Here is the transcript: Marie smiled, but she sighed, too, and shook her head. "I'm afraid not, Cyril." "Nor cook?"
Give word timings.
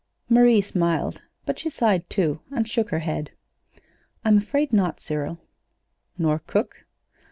Marie 0.27 0.61
smiled, 0.61 1.21
but 1.45 1.59
she 1.59 1.69
sighed, 1.69 2.09
too, 2.09 2.39
and 2.49 2.67
shook 2.67 2.89
her 2.89 2.97
head. 3.05 3.29
"I'm 4.25 4.39
afraid 4.39 4.73
not, 4.73 4.99
Cyril." 4.99 5.37
"Nor 6.17 6.39
cook?" 6.39 6.87